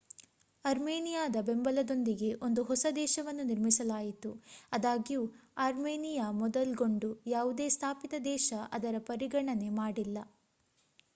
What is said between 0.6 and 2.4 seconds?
ಅರ್ಮೇನಿಯಾದ ಬೆಂಬಲದೊಂದಿಗೆ